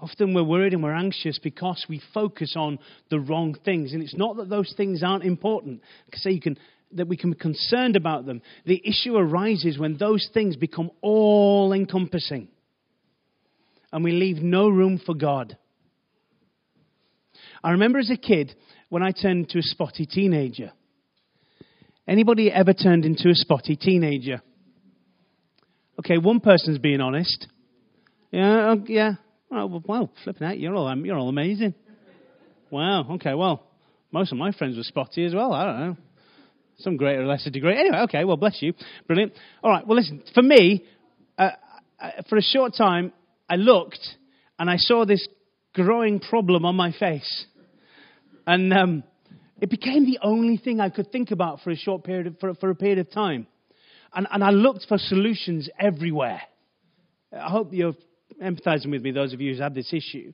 [0.00, 2.78] Often we're worried and we're anxious because we focus on
[3.10, 3.92] the wrong things.
[3.92, 5.82] And it's not that those things aren't important,
[6.14, 6.58] say you can,
[6.92, 8.40] that we can be concerned about them.
[8.64, 12.48] The issue arises when those things become all encompassing
[13.92, 15.56] and we leave no room for God.
[17.62, 18.54] I remember as a kid
[18.88, 20.72] when I turned into a spotty teenager.
[22.08, 24.40] Anybody ever turned into a spotty teenager?
[25.98, 27.46] Okay, one person's being honest.
[28.30, 29.12] Yeah, oh, yeah.
[29.52, 31.74] Oh, well, flipping out, you're all, um, you're all amazing.
[32.70, 33.66] Wow, okay, well,
[34.12, 35.52] most of my friends were spotty as well.
[35.52, 35.96] I don't know.
[36.78, 37.76] Some greater or lesser degree.
[37.78, 38.74] Anyway, okay, well, bless you.
[39.06, 39.32] Brilliant.
[39.62, 40.84] All right, well, listen, for me,
[41.36, 41.50] uh,
[42.00, 43.12] uh, for a short time,
[43.48, 44.00] I looked
[44.58, 45.26] and I saw this
[45.74, 47.46] growing problem on my face.
[48.46, 49.04] And um,
[49.60, 52.54] it became the only thing I could think about for a short period, of, for,
[52.54, 53.46] for a period of time.
[54.14, 56.40] And, and I looked for solutions everywhere.
[57.32, 57.94] I hope you're
[58.40, 60.32] empathizing with me, those of you who have this issue.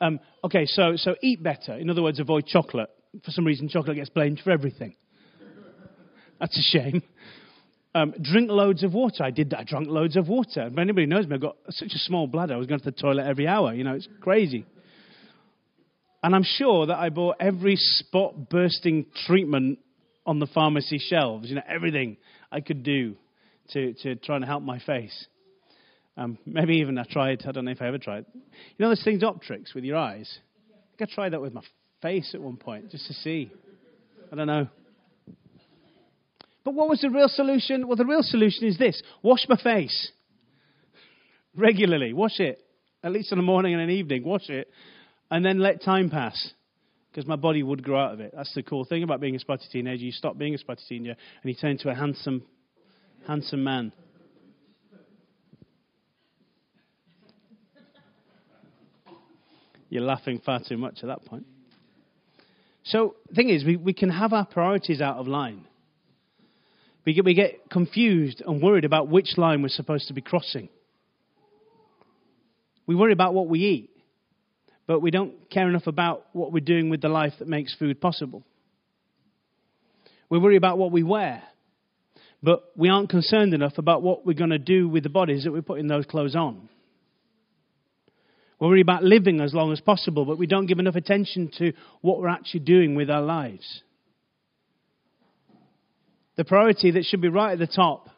[0.00, 1.74] Um, okay, so, so eat better.
[1.74, 2.90] In other words, avoid chocolate.
[3.24, 4.94] For some reason, chocolate gets blamed for everything.
[6.40, 7.02] That's a shame.
[7.94, 9.24] Um, drink loads of water.
[9.24, 9.60] I did that.
[9.60, 10.68] I drank loads of water.
[10.70, 12.54] If anybody knows me, I've got such a small bladder.
[12.54, 13.74] I was going to the toilet every hour.
[13.74, 14.64] You know, it's crazy.
[16.22, 19.78] And I'm sure that I bought every spot bursting treatment
[20.26, 22.18] on the pharmacy shelves, you know, everything
[22.52, 23.16] I could do
[23.70, 25.26] to, to try and help my face.
[26.18, 28.26] Um, maybe even I tried, I don't know if I ever tried.
[28.34, 28.42] You
[28.80, 30.38] know those things Optrex with your eyes?
[30.72, 31.62] I think I tried that with my
[32.02, 33.52] face at one point just to see.
[34.32, 34.68] I don't know.
[36.64, 37.86] But what was the real solution?
[37.86, 40.10] Well, the real solution is this wash my face
[41.56, 42.12] regularly.
[42.12, 42.58] Wash it.
[43.04, 44.24] At least in the morning and an evening.
[44.24, 44.68] Wash it
[45.30, 46.52] and then let time pass
[47.10, 48.32] because my body would grow out of it.
[48.36, 50.04] That's the cool thing about being a spotty teenager.
[50.04, 52.42] You stop being a spotty teenager and you turn into a handsome,
[53.26, 53.92] handsome man.
[59.88, 61.46] You're laughing far too much at that point.
[62.84, 65.66] So the thing is, we, we can have our priorities out of line.
[67.04, 70.68] We get, we get confused and worried about which line we're supposed to be crossing.
[72.86, 73.90] We worry about what we eat
[74.88, 78.00] but we don't care enough about what we're doing with the life that makes food
[78.00, 78.42] possible.
[80.30, 81.42] We worry about what we wear,
[82.42, 85.52] but we aren't concerned enough about what we're going to do with the bodies that
[85.52, 86.70] we're putting those clothes on.
[88.60, 91.72] We worry about living as long as possible, but we don't give enough attention to
[92.00, 93.82] what we're actually doing with our lives.
[96.36, 98.08] The priority that should be right at the top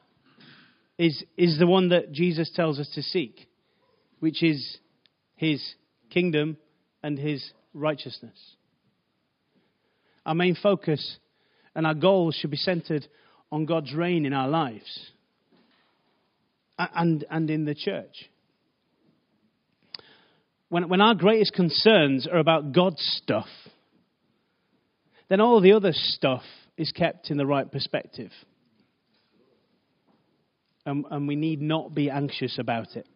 [0.98, 3.48] is, is the one that Jesus tells us to seek,
[4.18, 4.78] which is
[5.36, 5.62] His
[6.10, 6.58] kingdom
[7.02, 8.36] and his righteousness.
[10.26, 11.18] Our main focus
[11.74, 13.06] and our goals should be centered
[13.50, 15.10] on God's reign in our lives
[16.78, 18.28] and, and in the church.
[20.70, 23.48] When, when our greatest concerns are about God's stuff,
[25.28, 26.42] then all the other stuff
[26.76, 28.30] is kept in the right perspective.
[30.86, 33.06] And, and we need not be anxious about it.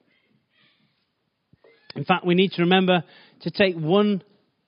[1.96, 3.04] In fact, we need to remember
[3.42, 4.22] to take one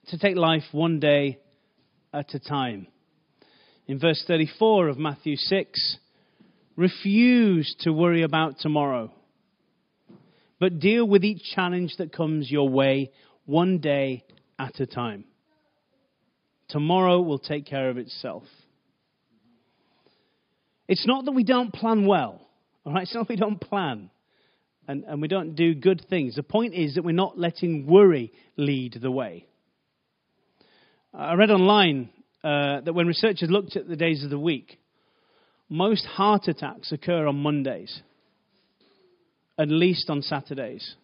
[0.08, 1.40] to take life one day
[2.12, 2.86] at a time.
[3.88, 5.96] In verse 34 of Matthew 6,
[6.76, 9.12] refuse to worry about tomorrow,
[10.58, 13.10] but deal with each challenge that comes your way
[13.44, 14.24] one day
[14.58, 15.24] at a time.
[16.68, 18.44] Tomorrow will take care of itself.
[20.88, 22.40] It's not that we don't plan well,
[22.84, 23.02] all right?
[23.02, 24.10] It's not that we don't plan
[24.88, 26.36] and, and we don't do good things.
[26.36, 29.46] The point is that we're not letting worry lead the way.
[31.12, 32.10] I read online
[32.44, 34.78] uh, that when researchers looked at the days of the week,
[35.68, 38.00] most heart attacks occur on Mondays,
[39.58, 40.96] at least on Saturdays.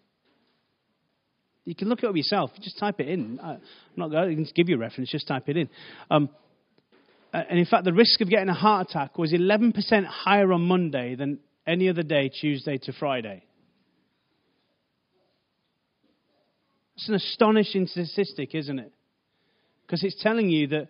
[1.65, 2.51] You can look it up yourself.
[2.61, 3.39] Just type it in.
[3.41, 3.61] I'm
[3.97, 5.11] not going to give you a reference.
[5.11, 5.69] Just type it in.
[6.11, 6.29] Um,
[7.33, 11.15] and in fact, the risk of getting a heart attack was 11% higher on Monday
[11.15, 13.45] than any other day, Tuesday to Friday.
[16.97, 18.93] It's an astonishing statistic, isn't it?
[19.87, 20.89] Because it's telling you that,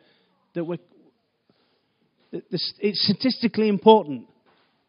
[0.54, 0.78] that we're,
[2.32, 4.26] that this, it's statistically important.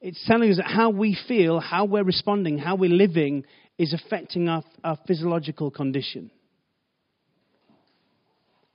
[0.04, 3.46] It's telling us that how we feel, how we're responding, how we're living
[3.78, 6.30] is affecting our, our physiological condition.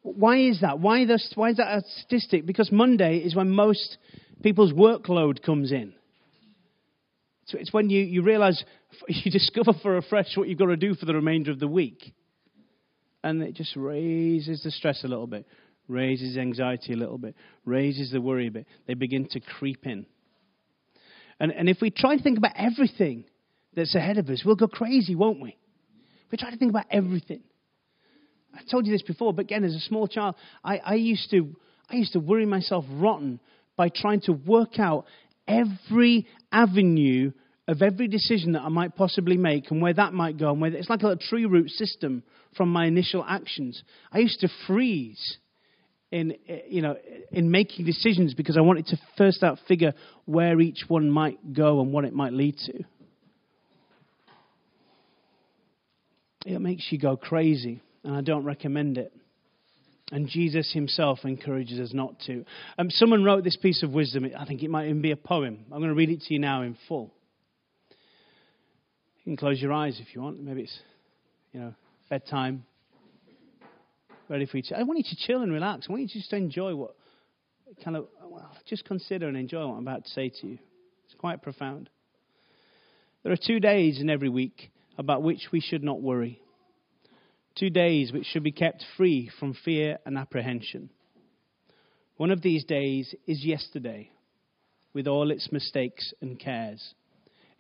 [0.01, 0.81] Why is that?
[0.81, 1.05] Why,
[1.35, 2.47] why is that a statistic?
[2.47, 3.99] Because Monday is when most
[4.43, 5.93] people's workload comes in.
[7.45, 8.65] So it's when you, you realize,
[9.09, 12.15] you discover for afresh what you've got to do for the remainder of the week
[13.23, 15.47] and it just raises the stress a little bit,
[15.89, 17.35] raises anxiety a little bit,
[17.67, 18.67] raises the worry a bit.
[18.87, 20.07] They begin to creep in.
[21.41, 23.25] And, and if we try to think about everything
[23.75, 25.57] that's ahead of us, we'll go crazy, won't we?
[26.31, 27.41] We try to think about everything.
[28.55, 30.35] I told you this before, but again, as a small child,
[30.65, 31.55] I, I, used, to,
[31.89, 33.41] I used to worry myself rotten
[33.77, 35.07] by trying to work out
[35.47, 37.33] every avenue
[37.69, 40.51] of every decision that I might possibly make and where that might go.
[40.51, 42.23] And where it's like a tree root system
[42.57, 43.83] from my initial actions.
[44.11, 45.39] I used to freeze
[46.11, 46.35] in,
[46.69, 46.97] you know,
[47.31, 49.93] in making decisions because I wanted to first out figure
[50.25, 52.85] where each one might go and what it might lead to.
[56.47, 59.13] It makes you go crazy, and I don't recommend it.
[60.11, 62.47] And Jesus himself encourages us not to.
[62.79, 64.27] Um, someone wrote this piece of wisdom.
[64.39, 65.67] I think it might even be a poem.
[65.71, 67.13] I'm going to read it to you now in full.
[69.19, 70.41] You can close your eyes if you want.
[70.41, 70.79] Maybe it's,
[71.53, 71.75] you know,
[72.09, 72.65] bedtime.
[74.29, 74.79] Ready for you to.
[74.79, 75.87] I want you to chill and relax.
[75.89, 76.95] I want you to just enjoy what,
[77.83, 80.59] kind of, well, just consider and enjoy what I'm about to say to you.
[81.07, 81.89] It's quite profound.
[83.23, 86.41] There are two days in every week about which we should not worry.
[87.59, 90.91] Two days which should be kept free from fear and apprehension.
[92.17, 94.11] One of these days is yesterday,
[94.93, 96.95] with all its mistakes and cares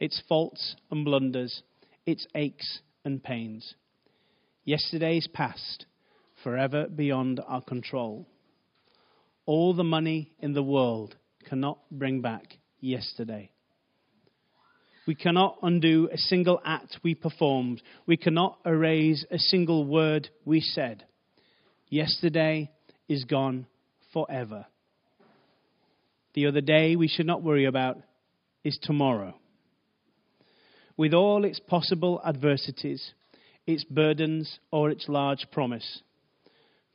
[0.00, 1.62] its faults and blunders,
[2.06, 3.74] its aches and pains.
[4.64, 5.86] Yesterday's past,
[6.42, 8.26] forever beyond our control.
[9.46, 11.16] All the money in the world
[11.48, 13.50] cannot bring back yesterday.
[15.06, 17.82] We cannot undo a single act we performed.
[18.06, 21.04] We cannot erase a single word we said.
[21.88, 22.70] Yesterday
[23.08, 23.66] is gone
[24.12, 24.66] forever.
[26.34, 27.98] The other day we should not worry about
[28.62, 29.34] is tomorrow
[30.98, 33.12] with all its possible adversities,
[33.66, 36.02] its burdens, or its large promise.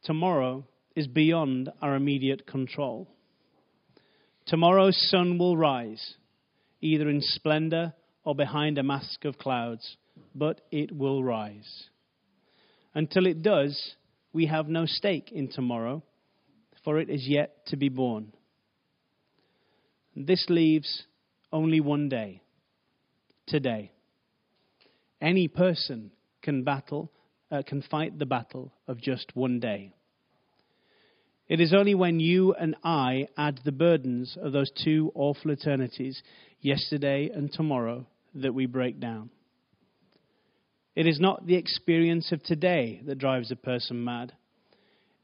[0.04, 3.08] Tomorrow is beyond our immediate control.
[4.46, 6.16] Tomorrow's sun will rise,
[6.82, 7.94] either in splendor
[8.26, 9.98] or behind a mask of clouds,
[10.36, 11.86] but it will rise.
[12.94, 13.96] Until it does,
[14.34, 16.04] we have no stake in tomorrow,
[16.84, 18.34] for it is yet to be born.
[20.16, 21.04] This leaves
[21.52, 22.42] only one day
[23.48, 23.92] today.
[25.22, 27.12] Any person can battle,
[27.54, 29.94] uh, can fight the battle of just one day.
[31.48, 36.24] It is only when you and I add the burdens of those two awful eternities,
[36.62, 39.30] yesterday and tomorrow, that we break down.
[40.96, 44.34] It is not the experience of today that drives a person mad.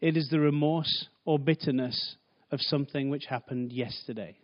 [0.01, 2.15] It is the remorse or bitterness
[2.51, 4.37] of something which happened yesterday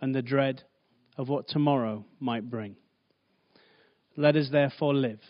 [0.00, 0.62] and the dread
[1.16, 2.76] of what tomorrow might bring.
[4.16, 5.20] Let us therefore live,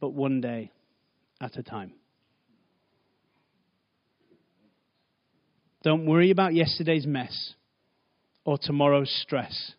[0.00, 0.72] but one day
[1.40, 1.92] at a time.
[5.82, 7.54] Don't worry about yesterday's mess
[8.44, 9.72] or tomorrow's stress.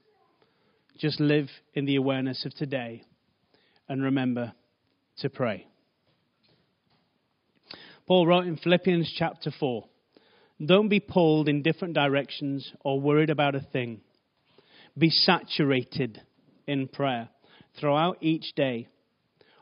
[0.98, 3.04] Just live in the awareness of today
[3.90, 4.54] and remember
[5.18, 5.68] to pray.
[8.08, 9.86] Paul wrote in Philippians chapter 4
[10.66, 14.02] Don't be pulled in different directions or worried about a thing.
[14.98, 16.22] Be saturated
[16.66, 17.30] in prayer
[17.80, 18.88] throughout each day,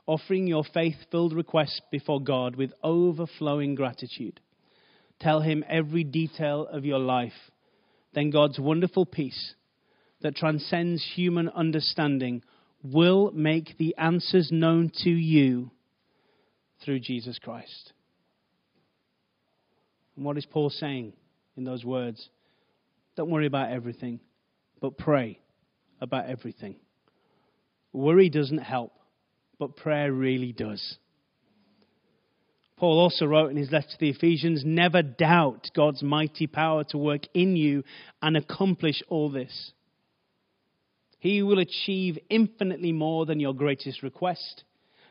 [0.08, 4.40] offering your faith filled requests before God with overflowing gratitude.
[5.20, 7.34] Tell Him every detail of your life.
[8.14, 9.56] Then God's wonderful peace
[10.22, 12.44] that transcends human understanding
[12.84, 15.72] will make the answers known to you
[16.84, 17.94] through Jesus Christ.
[20.16, 21.14] And what is Paul saying
[21.58, 22.30] in those words?
[23.16, 24.20] Don't worry about everything,
[24.82, 25.40] but pray
[26.00, 26.76] about everything.
[27.92, 28.94] Worry doesn't help,
[29.60, 30.98] but prayer really does.
[32.78, 36.98] Paul also wrote in his letter to the Ephesians never doubt God's mighty power to
[36.98, 37.84] work in you
[38.22, 39.72] and accomplish all this.
[41.20, 44.64] He will achieve infinitely more than your greatest request,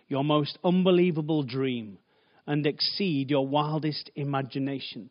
[0.08, 1.98] your most unbelievable dream,
[2.46, 5.08] and exceed your wildest imagination.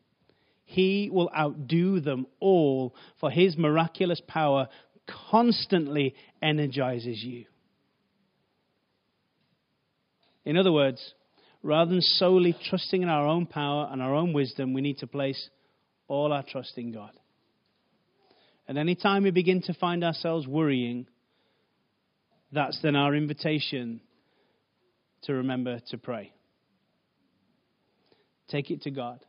[0.66, 4.70] He will outdo them all, for his miraculous power
[5.32, 7.46] constantly energizes you.
[10.46, 11.14] In other words,
[11.62, 15.08] rather than solely trusting in our own power and our own wisdom, we need to
[15.08, 15.50] place
[16.08, 17.12] all our trust in God.
[18.68, 21.08] And any time we begin to find ourselves worrying,
[22.52, 24.02] that's then our invitation
[25.24, 26.32] to remember to pray.
[28.50, 29.26] Take it to God.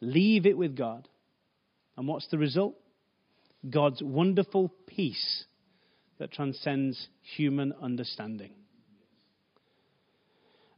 [0.00, 1.08] Leave it with God.
[1.96, 2.74] And what's the result?
[3.68, 5.44] God's wonderful peace
[6.18, 8.52] that transcends human understanding.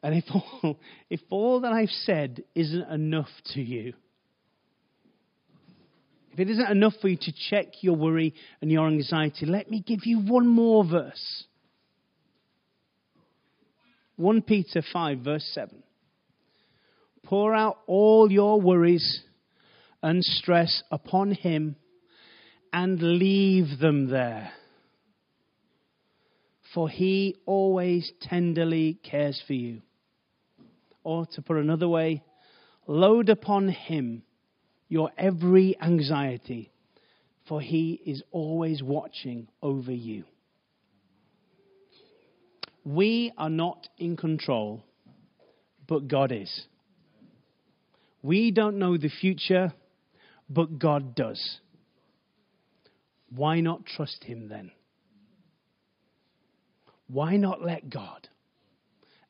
[0.06, 0.78] And if all,
[1.10, 3.92] if all that I've said isn't enough to you,
[6.32, 9.82] if it isn't enough for you to check your worry and your anxiety, let me
[9.84, 11.44] give you one more verse.
[14.14, 15.82] 1 Peter 5, verse 7.
[17.24, 19.22] Pour out all your worries
[20.04, 21.74] and stress upon Him
[22.72, 24.52] and leave them there.
[26.74, 29.82] For He always tenderly cares for you.
[31.06, 32.24] Or to put another way,
[32.88, 34.24] load upon Him
[34.88, 36.72] your every anxiety,
[37.48, 40.24] for He is always watching over you.
[42.84, 44.82] We are not in control,
[45.86, 46.66] but God is.
[48.20, 49.74] We don't know the future,
[50.50, 51.60] but God does.
[53.30, 54.72] Why not trust Him then?
[57.06, 58.26] Why not let God,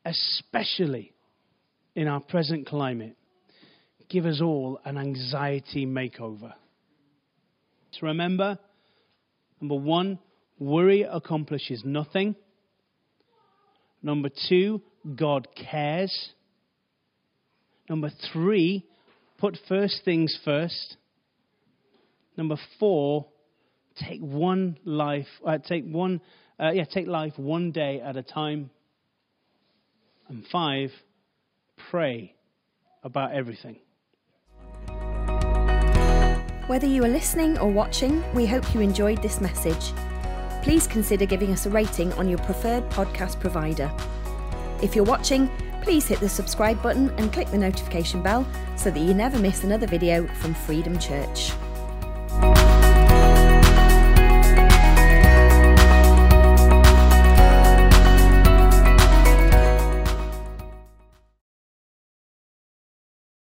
[0.06, 1.12] especially
[1.97, 3.16] in our present climate,
[4.11, 6.53] give us all an anxiety makeover?
[7.94, 8.59] To remember,
[9.61, 10.18] number one,
[10.59, 12.36] worry accomplishes nothing.
[14.03, 14.82] Number two,
[15.16, 16.30] God cares.
[17.88, 18.84] Number three,
[19.38, 20.97] put first things first.
[22.36, 23.26] Number four,
[24.07, 26.20] take one life, uh, take one,
[26.61, 28.68] uh, yeah, take life one day at a time.
[30.28, 30.90] And five,
[31.76, 32.34] pray
[33.02, 33.78] about everything.
[36.66, 39.92] Whether you are listening or watching, we hope you enjoyed this message.
[40.64, 43.90] Please consider giving us a rating on your preferred podcast provider.
[44.82, 45.48] If you're watching,
[45.82, 48.44] please hit the subscribe button and click the notification bell
[48.76, 51.52] so that you never miss another video from Freedom Church.